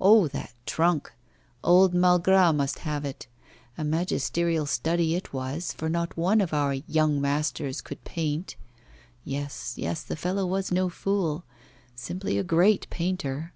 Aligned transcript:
Oh, 0.00 0.26
that 0.26 0.52
trunk! 0.66 1.12
Old 1.62 1.94
Malgras 1.94 2.52
must 2.52 2.80
have 2.80 3.04
it. 3.04 3.28
A 3.78 3.84
magisterial 3.84 4.66
study 4.66 5.14
it 5.14 5.32
was, 5.32 5.76
which 5.78 5.92
not 5.92 6.16
one 6.16 6.40
of 6.40 6.52
our 6.52 6.74
"young 6.74 7.20
masters" 7.20 7.80
could 7.80 8.02
paint. 8.02 8.56
Yes, 9.24 9.74
yes, 9.76 10.02
the 10.02 10.16
fellow 10.16 10.44
was 10.44 10.72
no 10.72 10.88
fool 10.88 11.44
simply 11.94 12.36
a 12.36 12.42
great 12.42 12.90
painter. 12.90 13.52